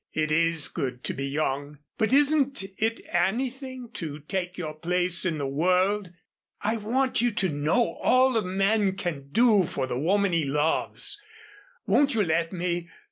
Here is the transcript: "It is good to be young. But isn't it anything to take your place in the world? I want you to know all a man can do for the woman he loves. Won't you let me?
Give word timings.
"It 0.13 0.31
is 0.31 0.67
good 0.67 1.03
to 1.03 1.13
be 1.13 1.27
young. 1.27 1.77
But 1.99 2.11
isn't 2.11 2.63
it 2.79 3.01
anything 3.11 3.91
to 3.93 4.17
take 4.21 4.57
your 4.57 4.73
place 4.73 5.25
in 5.25 5.37
the 5.37 5.45
world? 5.45 6.11
I 6.63 6.77
want 6.77 7.21
you 7.21 7.29
to 7.29 7.49
know 7.49 7.99
all 8.01 8.35
a 8.35 8.41
man 8.41 8.93
can 8.95 9.29
do 9.31 9.63
for 9.63 9.85
the 9.85 9.99
woman 9.99 10.33
he 10.33 10.43
loves. 10.43 11.21
Won't 11.85 12.15
you 12.15 12.23
let 12.23 12.51
me? 12.51 12.89